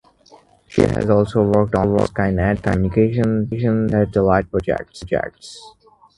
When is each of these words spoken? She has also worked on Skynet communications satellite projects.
She 0.67 0.81
has 0.81 1.11
also 1.11 1.43
worked 1.43 1.75
on 1.75 1.89
Skynet 1.89 2.63
communications 2.63 3.51
satellite 4.11 4.49
projects. 4.49 5.03